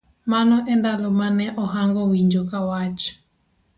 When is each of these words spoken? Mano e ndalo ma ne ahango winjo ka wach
Mano 0.31 0.57
e 0.71 0.73
ndalo 0.79 1.07
ma 1.19 1.27
ne 1.37 1.47
ahango 1.63 2.01
winjo 2.11 2.41
ka 2.49 2.59
wach 2.69 3.01